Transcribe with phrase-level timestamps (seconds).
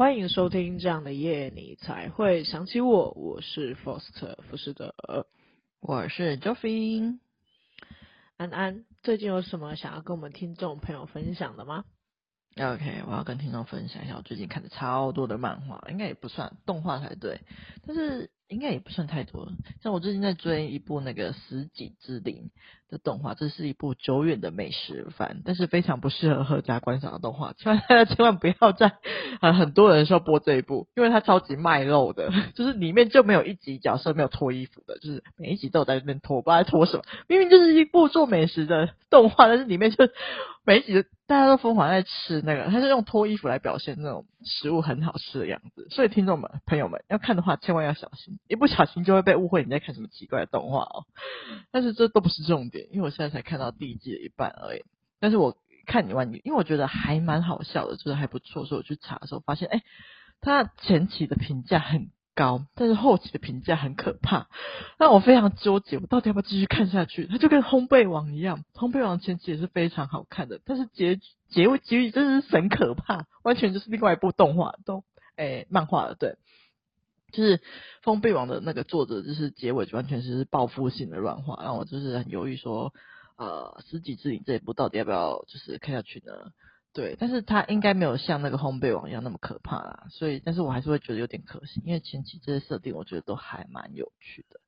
[0.00, 3.10] 欢迎收听这样的夜，你才会想起我。
[3.10, 4.94] 我是 Faust 福士德，
[5.78, 7.18] 我是 Joffy。
[8.38, 11.84] 安安，最近有什么想要跟我们听众朋友分享的吗
[12.56, 17.42] ？OK，我要跟听众分享一下，我最近看的超多的漫画，应该也不算动画才对，
[17.86, 18.30] 但是。
[18.50, 19.48] 应该也不算太多，
[19.80, 22.50] 像我最近在追一部那个《死寂之灵》
[22.90, 28.92] 的动画，这是一部久远的美食番，但是非常不适合合家观赏的动画，千万大家 千万不要在
[29.40, 39.96] 啊很多人的时候播这一部，因为它超级卖肉的， 就是里面就没有一集角色没有脱衣服的，就是每一集都有在那边脱，不知道在脱什么，明明就是一部做美食的动画，但是里面就。
[40.70, 51.06] 每一集大家都疯狂在吃那个，他是用脱衣服来表现那种食物很好吃的样子，所以听众们、朋友们要看的话，千万要小心，一不小心就会被误会你在看什么奇怪的动画哦。
[51.72, 54.84] 但是这都不是重点，因为我现在才看到第一季的一半而已。
[55.18, 59.82] 但是我看你完，因为我觉得还蛮好笑的，就是还不错，所以我去查的时候发现，哎，
[60.40, 64.48] 他前期的评价很高，但是后期的评价很可怕，
[64.96, 67.26] 让我非常纠结，我到底要不要继续看下去？
[67.26, 75.04] 它就跟《烘焙王》一样，《烘焙王》前期也是非常好看的，但是结结尾结局真是神可怕，完全就是另外一部动画都
[75.36, 76.36] 诶漫画了，对，
[77.30, 77.58] 就是
[78.02, 82.94] 《烘焙王》的那个作者就是结尾完全是报复性的乱画，让我就是很犹豫说，
[83.36, 86.32] 呃，《死寂之影》这一部到底要不要就是看下去呢？
[86.92, 94.60] 对，但是它应该没有像那个烘焙王一样那么可怕啦，所以，但是我还是会觉得有点可惜，因为前期这些设定我觉得都还蛮有趣的。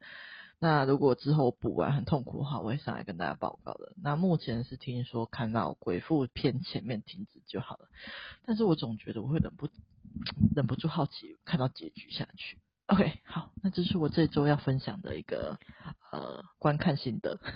[0.60, 3.94] 那如果之后补完很痛苦的话，我会上来跟大家报告的。
[4.00, 7.88] 那目前是听说看到鬼父篇前面停止就好了，
[8.46, 9.68] 但是我总觉得我会忍不
[10.54, 12.58] 忍不住好奇看到结局下去。
[12.86, 15.58] OK，好，那这是我这周要分享的一个
[16.12, 17.40] 呃观看心得。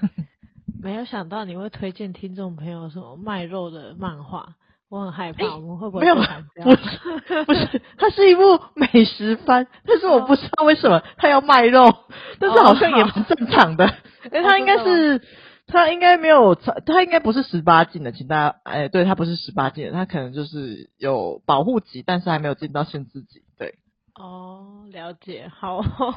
[0.82, 4.54] 没有想到你会推荐听众朋友什么卖肉的漫画，
[4.88, 6.64] 我很害怕我们会不会被砍掉？
[6.64, 11.92] 不是，不是，它是一部美食番， 但是我不知道为什么它要卖肉，
[12.38, 13.86] 但是好像也蛮正常的。
[14.30, 15.22] 哎，它应该是，
[15.66, 23.42] 他应该没有，他应该不是十八禁的，请大家，哎，对，他不是十八禁的，他可能就是有保护级，但是还没有进到限制级。
[23.58, 23.74] 对，
[24.14, 26.12] 哦，了解，好 好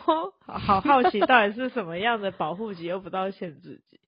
[0.45, 3.99] 好好奇，到底是什么样的保护级又不到限制级？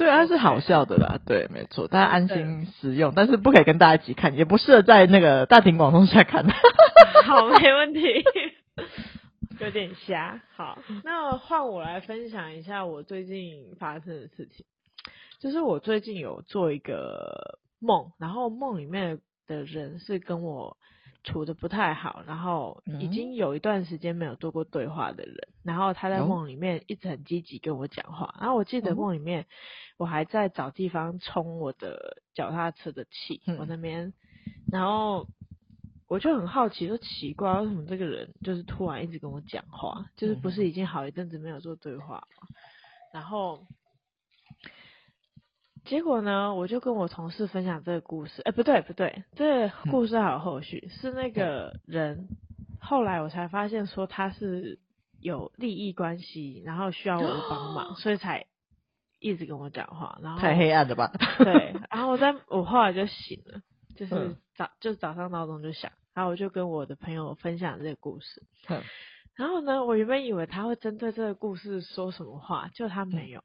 [0.00, 6.42] 对，它是好笑的啦，对，没错，大家安心使用，但是不可以跟大家一起看，也不适合在那个大庭广众下看。
[7.26, 8.00] 好，没问题，
[9.60, 10.40] 有点瞎。
[10.56, 14.64] 好，那换我来分享一下我最近发生的事情，
[15.38, 20.78] 就是我最近有做一个梦，然后梦里面的人是跟我。
[21.22, 29.46] 处的不太好，然后已经有一段时间没有做过对话的人，嗯、然后他在梦里面一直很积极跟我讲话，然后我记得梦里面
[29.96, 34.12] 我还在找地方充我的脚踏车的气，嗯、我那边，
[34.70, 35.26] 然后
[36.08, 42.48] 我就很好奇，说奇怪为什么这个人就是突然一直跟我讲话，就是不是已经好一阵子没有做对话吗？
[43.12, 43.66] 然后。
[45.84, 48.42] 结果呢，我就跟我同事分享这个故事。
[48.42, 52.28] 哎，不对不对，这个故事还有后续，嗯、是那个人。
[52.78, 54.78] 后来我才发现说他是
[55.20, 58.46] 有利益关系，然后需要我的帮忙， 所以才
[59.18, 60.18] 一直跟我讲话。
[60.22, 61.12] 然后太黑暗了吧？
[61.38, 61.74] 对。
[61.90, 63.60] 然后我在我后来就醒了，
[63.96, 68.42] 就是早、嗯、就早上闹钟就响，然后我就跟我的朋友分享这个故事。
[68.68, 68.82] 嗯、
[69.36, 73.40] 然后呢，我原本以为他会针对这个故事说什么话，就他没有，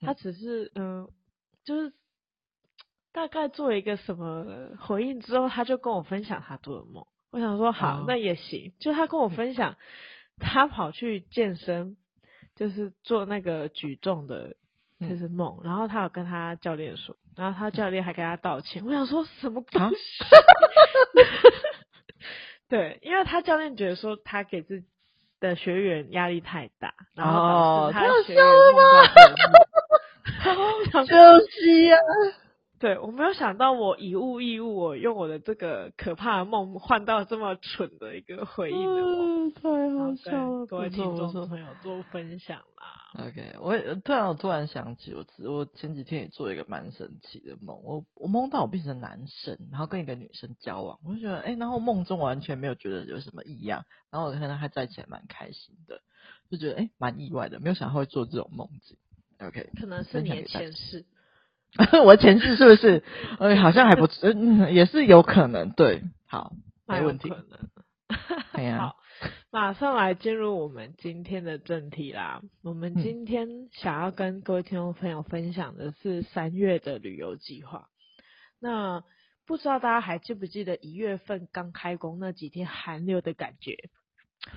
[0.00, 1.08] 嗯、他只是嗯。
[1.68, 1.92] 呃就是
[3.12, 4.46] 大概做一个什么
[4.78, 7.06] 回应之后，他就跟我分享他做的梦。
[7.30, 8.72] 我想说好，那也行。
[8.78, 9.76] 就他跟我分享，
[10.38, 11.98] 他跑去健身，
[12.56, 14.56] 就是做那个举重的，
[15.00, 15.60] 就是梦。
[15.62, 18.82] 然后他有跟他教练说，然后他教练还跟他道歉。
[18.86, 20.24] 我想说什么东西？
[22.68, 24.86] 对，因为他教练觉得说他给自己
[25.40, 28.42] 的学员压力太大，然后他的学员
[31.06, 31.98] 就是啊，
[32.78, 39.62] 对，我没有想到，我以物易物，我用我的这个可怕的梦换到这么蠢的一个回应的梦，太
[39.98, 40.66] 好笑了。
[40.66, 43.24] 各位听众朋友做分享啦。
[43.24, 56.00] OK，我突然我突然想起，我我前几天也做一个蛮神奇的梦，我我梦到我变成男生，然后跟一个女生交往，我就觉得哎、欸，然后梦中完全没有觉得有什么异样，然后我看到他在一起还蛮开心的，
[56.50, 58.98] 就觉得哎蛮、欸、意外的，没有想到会做这种梦境。
[59.40, 61.04] OK，可能是你的前世，
[62.04, 63.02] 我的前世是不是？
[63.38, 65.70] 呃， 好像还不错，嗯，也是有可能。
[65.70, 66.52] 对，好，
[66.86, 67.32] 没问题。
[68.52, 68.96] 哎呀， 好，
[69.50, 72.42] 马上来进入我们今天的正题啦。
[72.62, 77.88] 我们今天想要跟各位听众朋友分享的是三月的旅游计划。
[78.60, 79.04] 那
[79.46, 83.88] 不知道大家还记不记得一月份刚开工那几天寒流的感觉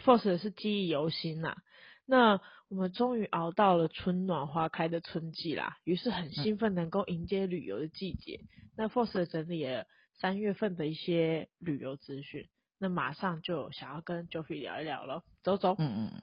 [0.03, 1.55] ？Force 是记忆犹新呐。
[2.05, 8.39] 那我们终于熬到了春暖花开的春季啦，于是很兴奋能够迎接旅游的季节。
[8.77, 12.47] 那 Force 整理了三月份的一些旅游资讯，
[12.79, 15.21] 那马上就想要跟 Joffy 聊一聊了。
[15.43, 16.21] 走走，嗯嗯。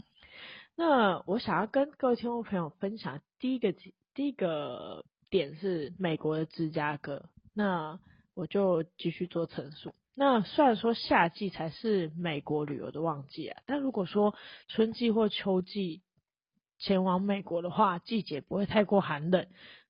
[0.74, 3.74] 那我想要跟各位听众朋友分享第一个
[4.14, 7.28] 第一个点是美国的芝加哥。
[7.52, 8.00] 那
[8.32, 9.94] 我就继续做陈述。
[10.14, 14.34] 那虽然说夏季才是美国旅游的旺季啊，但如果说
[14.68, 16.00] 春季或秋季
[16.78, 19.46] 前往美国的话，季节不会太过寒冷，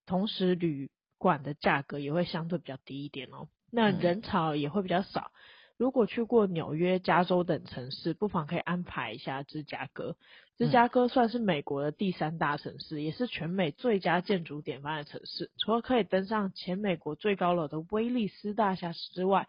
[0.06, 3.49] 同时旅馆的价格也会相对比较低一点哦。
[3.70, 5.31] 那人潮也会比较少。
[5.76, 10.17] 如果去过纽约、加州等城市，不妨可以安排一下芝加哥。
[10.56, 15.52] 芝加哥算是美国的第三大城市，也是全美最佳建筑典范的城市。
[15.56, 19.46] 除了可以登上前美国最高楼的威利斯大厦之外，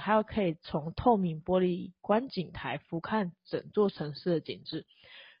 [0.00, 4.86] 还有可以从透明玻璃观景台俯瞰整座城市的景致。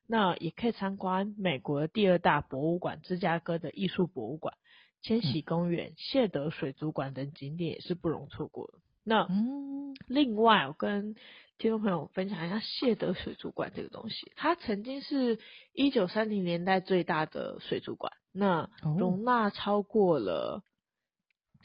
[0.06, 4.54] 那也可以参观美国的第二大博物馆——芝加哥的艺术博物馆、
[5.00, 8.74] 千禧公园、谢德水族馆等景点，也是不容错过的。
[9.04, 11.14] 那嗯，另外我跟
[11.58, 15.38] 听众朋友分享一下谢德水族馆这个东西，它曾经是
[15.72, 20.62] 一九三零年代最大的水族馆，那容纳超过了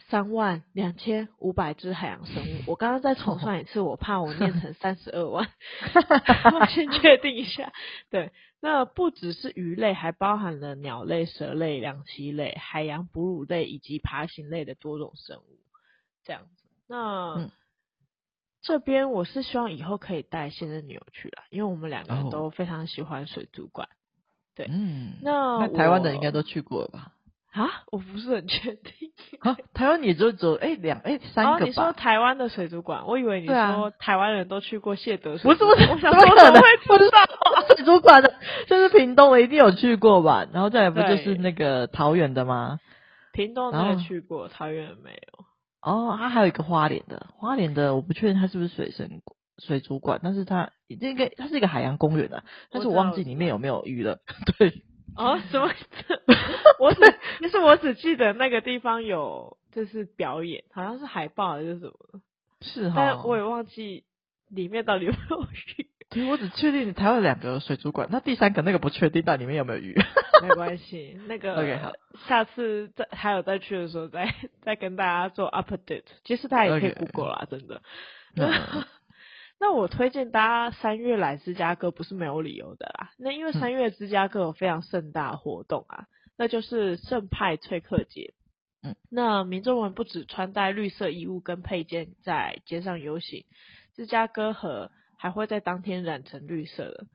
[0.09, 2.61] 三万两千五百只海洋生物。
[2.67, 5.49] 我刚刚再 重算一次，我怕我念成 三十二万，
[6.53, 7.73] 我先 确定一下。
[8.09, 8.31] 对，
[8.61, 15.59] 那不只是鱼类，还包含了鸟类、蛇类、两栖类、海洋哺乳类以及爬行类的多种生物，
[16.23, 16.69] 这样子。
[16.87, 17.51] 那、嗯、
[18.61, 23.89] 这边我是希望以后可以带现任女友去啦，因为我们两个人都非常喜欢水族馆。
[24.55, 27.11] 对，嗯，那那台湾的应该都去过了吧？
[27.57, 28.93] 啊，我不是很确定。
[29.39, 31.57] 啊，台湾你就走哎两哎三个吧？
[31.57, 35.75] 哦，你说台湾的水族馆，我以为你说、啊、台湾人都去过谢德水族馆。
[35.75, 37.17] 不是不是，我想说怎么会不知道
[37.75, 38.33] 水族馆的？
[38.67, 40.45] 就是屏东我一定有去过吧？
[40.53, 42.79] 然后再来不就是那个桃园的吗？
[43.33, 45.45] 屏东没有去过，桃园没有。
[45.81, 49.21] 哦，它还有一个花莲的，花莲的我不确定它是不是水生
[49.57, 54.19] 水族馆，但是它应该它是一个海洋公园的，但是我忘记里面有没有鱼了。
[54.57, 54.73] 对。
[55.17, 55.71] 哦，什么？
[56.79, 57.01] 我只
[57.41, 61.93] 就是我只记得那个地方有就是表演，好像是海报还是什么。
[62.61, 62.95] 是哈。
[62.97, 64.03] 但我也忘记
[64.49, 65.87] 里面到底有没有鱼。
[66.09, 69.93] 对，我只确定台湾两个水族馆，那第三个那个不确定，但里面有没有鱼？
[70.41, 71.91] 没关系，那 个 OK 好，
[72.29, 76.03] 下次再还有再去的时候再再跟大家做 update。
[76.23, 77.49] 其实大家也可以 Google 啦，okay.
[77.49, 77.81] 真的。
[78.35, 78.85] 那
[79.59, 83.11] 那我推荐大家三月来芝加哥不是没有理由的啦。
[83.17, 88.33] 那因为三月芝加哥有非常盛大的活动啊，嗯、那就是圣派翠克节。
[88.83, 93.45] 嗯，那民众们不只穿戴绿色衣物跟配件在街上游行，
[93.95, 94.91] 芝加哥河。
[95.19, 97.07] 还会在当天染成绿色的。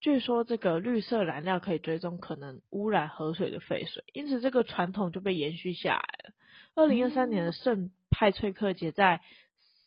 [0.00, 6.32] 据说这个绿色染料可以追踪可能污染河水的废水，因此这个传统就被延续下来了。
[6.74, 9.20] 二零二三年的圣派翠克节在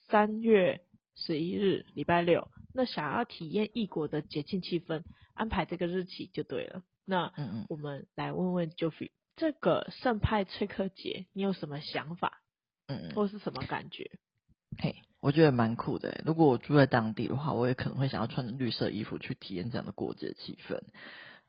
[0.07, 0.81] 三月
[1.15, 2.47] 十一日，礼拜六。
[2.73, 6.83] 那想要体验异国的节庆气氛，安排这个日期就对了。
[7.05, 7.31] 那
[7.69, 12.41] 我们来问问 Joffy，这个圣派崔克节你有什么想法？
[12.87, 14.11] 嗯，或是什么感觉？
[14.77, 14.95] 嘿。
[15.19, 16.21] 我觉得蛮酷的。
[16.25, 20.81] 如果我住在当地的话，我也可能会想要穿着绿色衣服去体验这样的过节气氛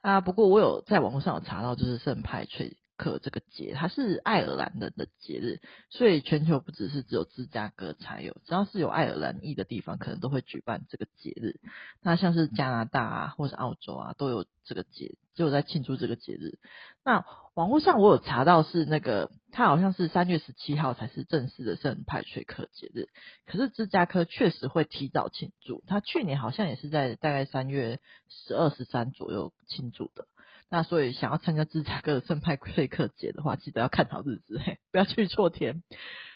[0.00, 0.20] 啊。
[0.20, 5.60] 不过我有在网络上有查到，就是圣派翠克这个节，它是爱尔兰人的节日，
[5.90, 11.60] 所以全球不只是只有芝加哥才有，只要是有爱尔兰裔的地方，可能都会举办这个节日。
[12.02, 16.58] 那像是加拿大啊，或是澳洲啊，都有这个节，就有在庆祝这个节日。
[17.04, 17.24] 那
[17.54, 23.08] 网络上我有查到是那个，它好像是三月十七号才是正式的圣派翠克节日，
[23.46, 30.26] 可是芝加哥确实会提早庆祝，它去年好像也是在大概三月十二、十三左右庆祝的。
[30.74, 35.84] 那所以想要参加芝加哥的圣派翠克节的话，记得要看好日子，嘿，不要去错天。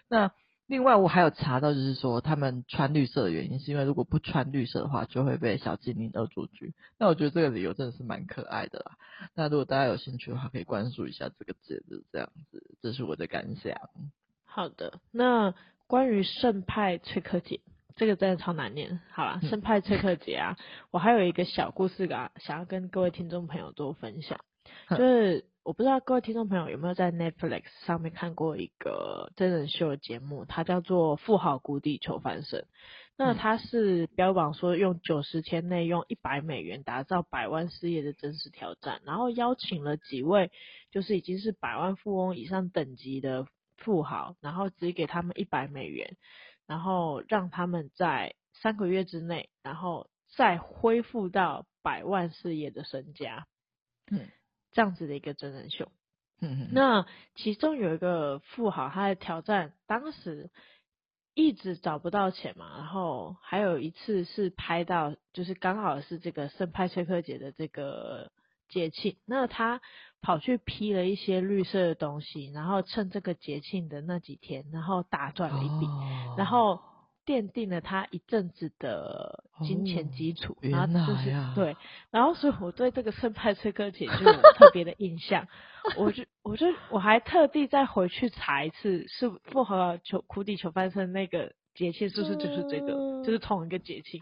[0.09, 0.31] 那。
[0.69, 6.75] 另外，我还有查到，就是说他们穿绿色的原因，是因为如果不穿绿色的话，就会被小精灵恶作剧。
[6.99, 8.99] 那我觉得这个理由真的是蛮可爱的啦。
[9.35, 13.75] 那如果大家有兴趣的话，可以关注一下这个节日，这样子，这是我的感想。
[14.45, 15.55] 好的，那
[15.87, 17.61] 关于圣派崔克节，
[17.99, 19.01] 这个真的超难念。
[19.11, 20.57] 好了，圣派崔克节啊，
[20.91, 24.41] 我还有一个小故事啊，想要跟各位听众朋友做分享，
[24.89, 25.45] 就是。
[25.65, 32.61] 我不知道各位听众朋友有没有在 Netflix 上面看过一个真人秀的节目，它叫做《富豪谷底求翻身》。
[33.19, 40.51] 那它是标榜说用九十天内用一百美元打造百万事业的真实挑战，然后邀请了几位
[40.91, 46.17] 就是已经是百万富翁以上等级的富豪，然后只给他们一百美元，
[46.69, 53.47] 然后让他们在三个月之内，然后再恢复到百万事业的身家。
[54.11, 54.29] 嗯，
[54.71, 55.91] 这样子的一个真人秀。
[56.41, 56.69] 嗯嗯。
[56.73, 60.51] 那其中有一个富豪，他的挑战当时
[61.35, 68.31] 一直找不到钱嘛，然后还有一次是拍到，就是刚好是这个圣派崔克节的这个
[68.69, 69.81] 节庆，那他
[70.21, 76.81] 跑去批了一些绿色的东西，然后趁这个节庆的那几天，然后大赚了一笔，哦、然后
[77.25, 81.77] 奠定了他一阵子的金钱基础，哦、然后就是呀对，
[82.11, 85.47] 然后所以我对这个圣派崔克节就有特别的印象，
[85.97, 94.21] 我就我就我还特地再回去查一次，是复合求苦地求翻身那个节庆是不是就是这个，嗯、就是同一个节庆，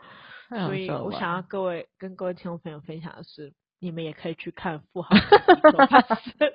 [0.50, 3.55] 所以我想要各位跟各位听众朋友分享的是。
[3.78, 6.52] 你们也可以去看富豪的发生。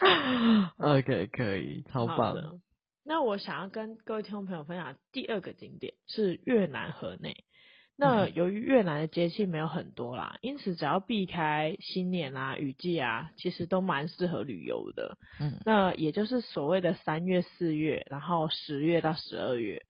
[0.78, 2.58] OK，可以，超棒的。
[3.04, 7.44] 那我想要跟各位听众朋友分享第二个景点是越南河内。
[7.96, 15.16] 那由于越南的节气没有很多啦，因此只要避开新年啊、雨季啊，其实都蛮适合旅游的。
[15.38, 19.84] 嗯，那也就是所谓的三月、四月，然后十月到十二月。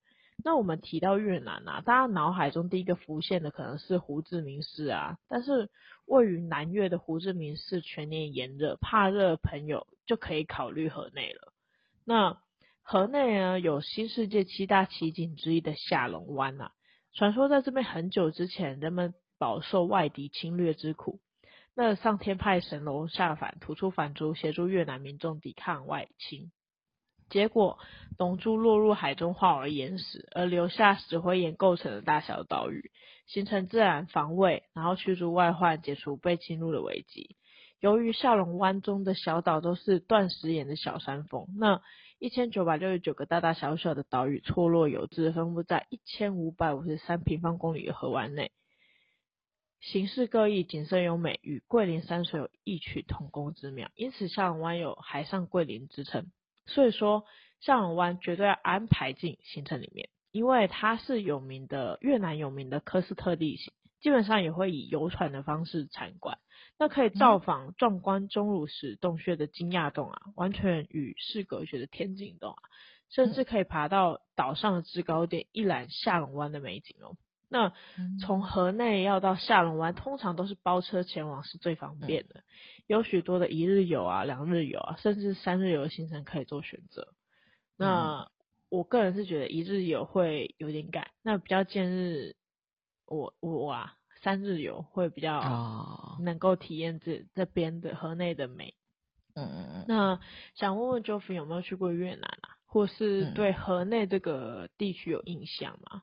[0.45, 5.71] 那我们提到越南啊，大家脑海中第一个浮现的可能是胡志明市啊，但是
[6.07, 11.53] 位于南越的胡志明市全年炎热，怕热的朋友就可以考虑河内了。
[12.05, 12.39] 那
[12.83, 16.73] 河内呢，有新世界七大奇景之一的下龙湾啊，
[17.15, 21.21] 传说在这边很久之前，人们饱受外敌侵略之苦，
[21.75, 26.53] 那上天派神龙下凡，吐出凡珠，协助越南民众抵抗外侵。
[27.31, 27.79] 结果，
[28.19, 32.91] 龙珠落入海中化为岩石，而留下石灰岩构成的大小岛屿，
[33.27, 37.37] 形成自然防卫，然后驱逐外患，解除被侵入的危机。
[37.81, 41.83] 由于下龙湾中的小岛都是断石岩的小山峰，那
[42.19, 48.53] 一千九百六十九个大大小小的岛屿错落有致，分布在一千五百五十三平方公里的河湾内，
[49.81, 56.31] 形式各异，景色优美，与桂林山水有异曲同工之妙，因此下龙湾有“海上桂林”之称。
[56.67, 57.25] 所以说，
[57.61, 66.37] 下龙湾绝对要安排进行程里面，因为它是有名的越南有名的科斯特地形，基本上也会以游船的方式参观。
[66.77, 72.59] 那可以造访壮观钟乳石洞穴的惊讶洞啊，完全与世隔绝的天井洞啊，
[73.11, 77.17] 甚至可以爬到岛上的制高点，一览下龙湾的美景哦。
[77.49, 77.73] 那
[78.21, 82.43] 从河内要到下龙湾，通常都是包车前往是最方便的。
[82.89, 87.15] 有许多的一日游啊、两日游啊，甚至三日游的行程可以做选择。
[87.77, 88.29] 那
[88.77, 92.35] 我个人是觉得一日游会有点赶，那比较建议
[93.07, 95.41] 我我啊三日游会比较
[96.21, 98.75] 能够体验这这边的河内的美。
[99.35, 99.85] 嗯嗯嗯。
[99.87, 100.21] 那
[100.55, 102.59] 想问问 Joffrey 有没有去过越南啊？
[102.67, 106.03] 或是对河内这个地区有印象吗？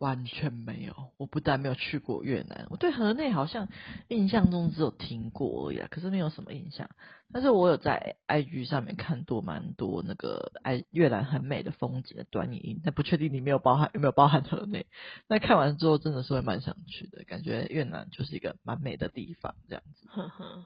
[0.00, 3.68] 完全没有，我不但没有去过越南，我对河内好像
[4.08, 6.88] 印象中只有听过而已啊，可是没有什么印象。
[7.30, 14.86] 但是我有在 IG 上面看多蛮多那个爱越南很美的风景的短影音，但不确定里面有包含有没有包含河内。
[15.28, 20.08] 那看完之后真的是会蛮想去的，感觉越南就是一个蛮美的地方，这样子。
[20.08, 20.64] 呵呵，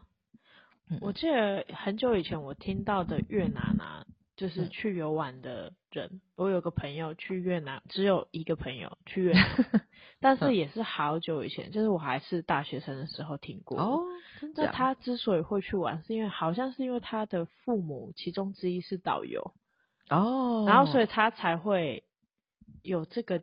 [1.00, 4.06] 我记得很久以前我听到的越南啊。
[4.36, 9.86] 就是去游玩的人，嗯、我有个朋友去越南，只有一个朋友去越南，
[10.18, 13.78] 但是也是好久以前，就是我还是大学生的时候听过。
[13.78, 14.02] 哦，
[14.56, 19.54] 那他之所以会去玩，是因为好像是因为他的父母其中之一是导游。
[20.10, 20.64] 哦。
[20.66, 22.02] 然后所以他才会
[22.82, 23.40] 有这个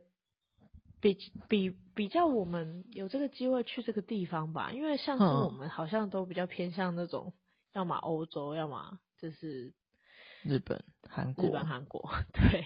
[1.00, 1.18] 比
[1.48, 7.34] 比比较我们有这个机会去这个地方吧，因为像是我们好像都比较偏向那种，
[7.72, 9.74] 要么欧洲，要么就是。
[10.44, 12.66] 日本、韩国、日本、韩国， 对，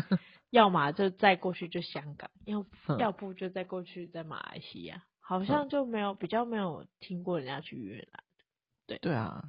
[0.50, 2.64] 要么就再过去就香港，要
[2.98, 8.22] 要不就再过去在马来西亚，好像就没有比较没有听过人家去越南，
[8.86, 8.98] 对。
[8.98, 9.44] 对啊，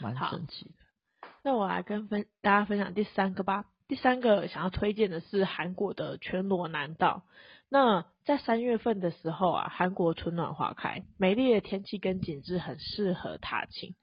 [0.00, 1.28] 蛮神奇的。
[1.44, 3.66] 那我来跟分大家分享第三个吧。
[3.88, 7.24] 第三个想要推荐的是韩国的全罗南道。
[7.68, 13.94] 那在三月份的时候啊，韩国春暖花开，美丽的天气跟景致很适合踏青。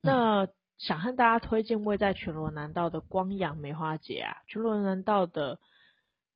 [0.00, 5.58] 那、嗯想和大家推荐位在全罗南道的光阳梅花节啊，全罗南道的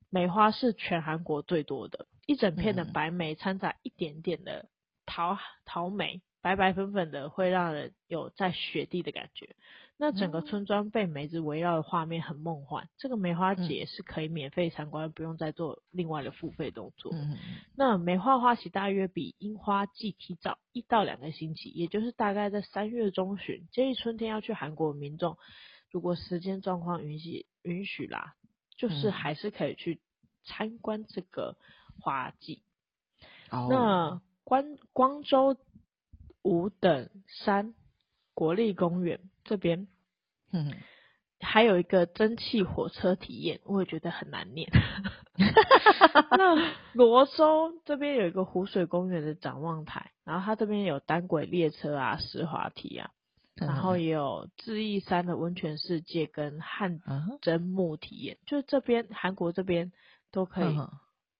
[0.09, 4.69] 梅花是全韩国最多的，一整片的白梅掺杂一点点的
[5.05, 9.55] 桃桃梅，白白粉粉的，会让人有在雪地的感觉。
[10.01, 12.87] 那整个村庄被梅子围绕的画面很梦幻。
[12.97, 17.13] 这个梅花节是可以免费参观，不用再做另外的付费动作。
[17.75, 23.67] 那梅花花期大约比樱花季提早一到两个星期，也就是大概在三月中旬。
[23.73, 25.37] 建议春天要去韩国的民众，
[25.91, 28.35] 如果时间状况允许允许啦，
[28.77, 29.99] 就是还是可以去
[30.45, 31.57] 参观这个
[31.99, 32.63] 花季。
[33.51, 35.57] 哦、那光光州
[36.41, 37.73] 五等山
[38.33, 39.87] 国立公园这边，
[40.53, 40.73] 嗯。
[41.41, 44.69] 还有一个蒸汽火车体验，我也觉得很难念。
[46.37, 53.11] 那罗州这边有一个湖水公园的展望台，然后它这边有单轨列车啊、石滑梯啊，
[53.55, 56.99] 然后也有智异山的温泉世界跟汗
[57.41, 59.93] 蒸木体验，就是这边韩国这边
[60.33, 60.77] 都可以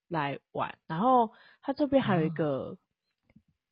[0.08, 0.78] 来玩。
[0.88, 2.78] 然后它这边还有一个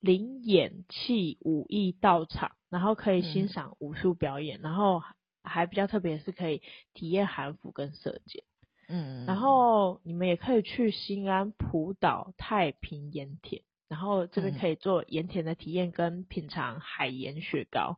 [0.07, 5.03] 灵演器武艺道场，然后可以欣赏武术表演，然后。
[5.49, 6.61] 还比较特别是可以
[6.93, 8.43] 体验韩服跟射箭，
[8.89, 17.97] 嗯，然后你们也可以去新安浦岛太平盐田，然后这边可以做盐田的体验跟品尝海盐雪糕，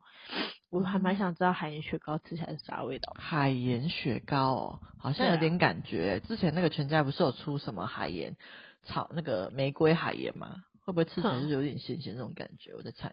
[0.69, 3.15] 我还蛮想知道海盐雪糕吃起来是啥味道。
[3.17, 8.37] 海盐雪糕哦，好像有点感觉，啊、之前那个全家不是有出什么海盐
[8.83, 10.65] 炒那个玫瑰海盐吗？
[10.89, 12.73] 会不会吃起来就有点咸咸那种感觉？
[12.75, 13.11] 我在猜，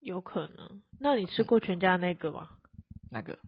[0.00, 0.80] 有可能。
[0.98, 2.48] 那你吃过全家那个吗？
[3.10, 3.38] 那个？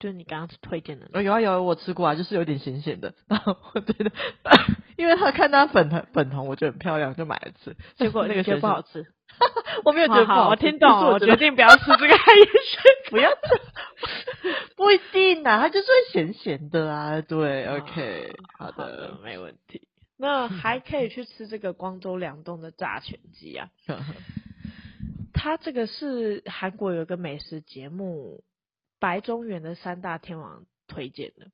[0.00, 1.08] 就是你刚刚推荐的。
[1.12, 3.14] 哦，有啊有啊，我吃过啊，就是有点咸咸的。
[3.28, 4.10] 然后我觉得，
[4.96, 7.76] 因为他看他粉红粉红，我觉得很漂亮，就买了吃。
[7.98, 9.06] 结果 那个觉得不好吃。
[9.84, 13.38] 我没有觉得不好，好，我听懂了，我，我决定不要吃这个海盐水，不要吃。
[14.74, 17.20] 不一定啊，它就是会咸咸的啊。
[17.20, 19.86] 对，OK，好的，没问题。
[20.16, 23.70] 那还可以去吃这个光州良洞的炸全鸡啊。
[25.32, 28.42] 它这个是韩国有一个美食节目。
[28.98, 31.50] 白中原的三大天王推荐的，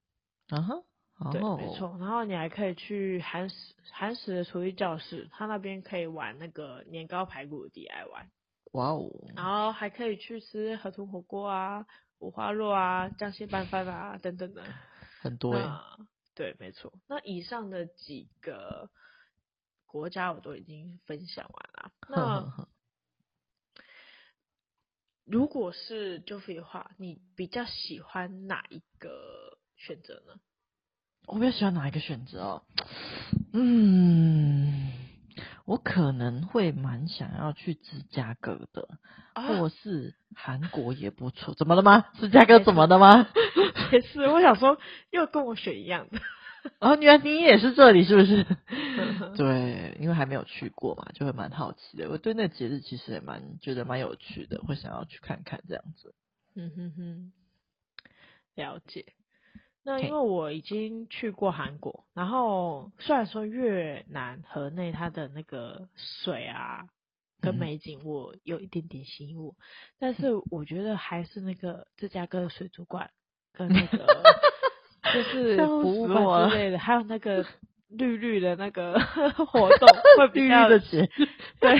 [0.50, 0.84] 嗯哼，
[1.32, 1.96] 对，没错。
[1.98, 8.26] 然后你还可以去韩食韩食的厨艺教室，他那边可以玩那个年糕排骨的 DIY。
[8.74, 9.10] 哇哦！
[9.34, 11.84] 然后还可以去吃河豚火锅啊、
[12.20, 14.62] 五花肉啊、酱蟹拌饭啊等等的，
[15.20, 15.66] 很多耶。
[16.34, 16.92] 对，没错。
[17.06, 18.90] 那以上的几个
[19.86, 21.92] 国家我都已经分享完了。
[22.08, 22.66] 那
[25.24, 30.40] 如果是 Joffy 的话，你比较喜欢哪一个选择呢？
[31.26, 32.62] 我比较喜欢哪一个选择哦？
[33.52, 34.91] 嗯，
[35.64, 38.88] 我可能会蛮想要去芝加哥的，
[39.34, 41.54] 啊、或是韩国也不错。
[41.54, 42.06] 怎么了吗？
[42.18, 43.28] 芝加哥怎么了吗？
[43.92, 44.78] 也是，我想说
[45.10, 46.18] 又跟我选一样的。
[46.78, 48.44] 哦，原来你也是这里是不是？
[49.36, 52.08] 对，因为还没有去过嘛，就会蛮好奇的。
[52.08, 56.14] 我对那个节日其实也蛮觉得蛮有趣的，会想要去看看这样子。
[56.54, 57.32] 嗯哼哼，
[58.54, 59.06] 了解。
[59.84, 66.86] 那因为我已经去过韩国，然后虽然说越南河内它的那个水啊
[67.40, 69.56] 跟美景我有一点点吸引我，嗯、
[69.98, 73.10] 但是我觉得还是那个芝加哥的水族馆
[73.52, 74.06] 跟那个。
[75.12, 77.44] 就是博物馆之类的，还有那个
[77.90, 78.98] 绿绿的那个
[79.34, 81.06] 活动会比较的节，
[81.60, 81.76] 对，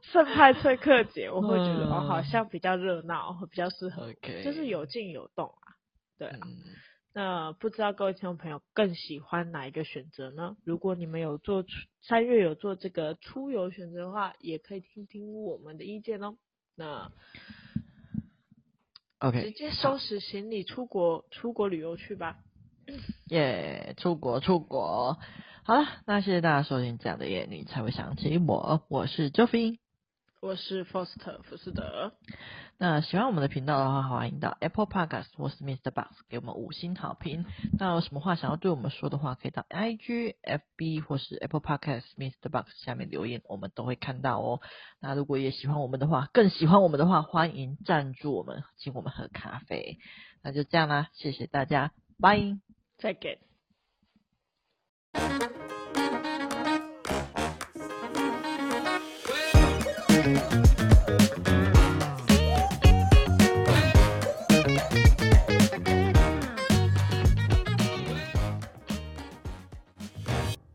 [0.00, 5.76] 圣派翠克节我会觉得哦，好像比较热闹，会比较适合.就是有静有动啊。
[6.18, 6.56] 对啊，嗯，
[7.12, 10.56] 那不知道各位听众朋友更喜欢哪一个选择呢？
[10.64, 11.64] 如果你们有做
[12.02, 16.36] 三月有做这个出游选择的话，也可以听听我们的意见哦。
[16.74, 17.10] 那。
[19.18, 22.38] OK，直接收拾行李出国，出国旅游去吧。
[23.26, 25.18] 耶、yeah，出国出国。
[25.62, 28.82] 好了，那谢谢大家收听这样的夜，你才会想起我。
[28.88, 29.78] 我是 Joffy，
[30.40, 32.14] 我是 Foster 福斯德。
[32.82, 35.90] 那喜欢我们的频道的话，欢迎到 Apple Podcast 或是 Mr.
[35.90, 37.44] Box 给我们五星好评。
[37.78, 42.48] 那有什么话想要对我们说的话，可以到 IG、FB 或是 Apple Podcast Mr.
[42.48, 44.62] Box 下面留言，我们都会看到哦。
[44.98, 49.98] 那如果也喜欢我们的话，更喜欢我们的话，欢迎赞助我们，请我们喝咖啡。
[50.42, 52.56] 那就这样啦，谢谢大家，拜，
[52.96, 53.40] 再见。